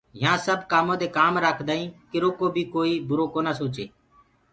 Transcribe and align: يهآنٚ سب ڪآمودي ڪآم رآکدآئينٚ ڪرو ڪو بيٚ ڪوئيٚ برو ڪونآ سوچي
يهآنٚ 0.21 0.43
سب 0.47 0.59
ڪآمودي 0.71 1.07
ڪآم 1.17 1.33
رآکدآئينٚ 1.45 1.95
ڪرو 2.11 2.29
ڪو 2.39 2.45
بيٚ 2.55 2.71
ڪوئيٚ 2.73 3.03
برو 3.07 3.25
ڪونآ 3.33 3.51
سوچي 3.61 3.85